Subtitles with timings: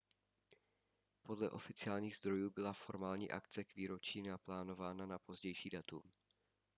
[1.23, 6.01] podle oficiálních zdrojů byla formální akce k výročí naplánována na pozdější datum